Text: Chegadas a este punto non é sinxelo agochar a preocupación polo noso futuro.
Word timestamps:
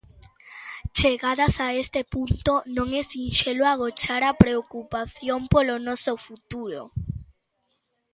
Chegadas 0.97 1.55
a 1.59 1.67
este 1.83 2.01
punto 2.13 2.53
non 2.75 2.87
é 2.99 3.03
sinxelo 3.13 3.63
agochar 3.73 4.21
a 4.25 4.37
preocupación 4.43 5.39
polo 5.53 5.75
noso 5.87 6.13
futuro. 6.25 6.81